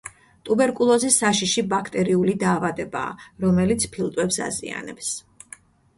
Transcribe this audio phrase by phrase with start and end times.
[0.47, 5.13] ტუბერკულოზი საშიში ბაქტერიული დაავადებაა, რომელიც ფილტვებს აზიანებს.